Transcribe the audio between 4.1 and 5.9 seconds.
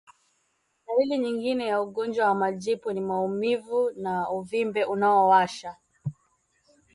uvimbe unaowasha